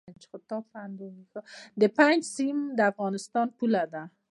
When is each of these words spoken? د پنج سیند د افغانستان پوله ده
د 1.79 1.81
پنج 1.97 2.19
سیند 2.35 2.61
د 2.77 2.79
افغانستان 2.91 3.47
پوله 3.57 3.83
ده 3.93 4.03